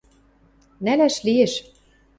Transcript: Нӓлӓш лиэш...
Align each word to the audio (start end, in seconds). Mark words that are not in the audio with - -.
Нӓлӓш 0.83 1.15
лиэш... 1.25 1.53